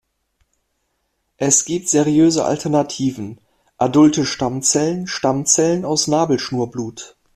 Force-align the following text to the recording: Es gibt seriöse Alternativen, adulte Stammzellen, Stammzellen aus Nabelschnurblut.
Es 1.37 1.63
gibt 1.63 1.87
seriöse 1.87 2.43
Alternativen, 2.45 3.39
adulte 3.77 4.25
Stammzellen, 4.25 5.05
Stammzellen 5.05 5.85
aus 5.85 6.07
Nabelschnurblut. 6.07 7.15